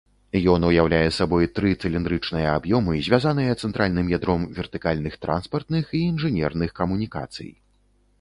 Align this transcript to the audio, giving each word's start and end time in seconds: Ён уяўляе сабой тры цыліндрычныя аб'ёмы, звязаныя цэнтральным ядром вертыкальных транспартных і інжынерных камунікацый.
Ён 0.51 0.61
уяўляе 0.67 1.09
сабой 1.17 1.47
тры 1.57 1.73
цыліндрычныя 1.81 2.47
аб'ёмы, 2.59 2.95
звязаныя 3.07 3.53
цэнтральным 3.67 4.07
ядром 4.17 4.41
вертыкальных 4.61 5.19
транспартных 5.27 5.93
і 6.01 6.03
інжынерных 6.13 6.75
камунікацый. 6.81 7.51